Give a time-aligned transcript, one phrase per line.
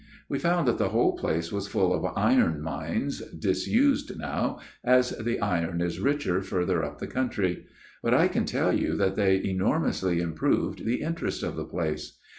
[0.31, 5.39] "We found that the whole place was full of iron mines, disused now, as the
[5.39, 7.67] iron is richer further up the country;
[8.01, 12.17] but I can tell you that they enormously improved the interest of the place.